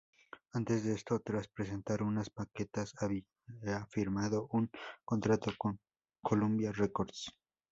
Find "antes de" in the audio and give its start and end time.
0.53-0.95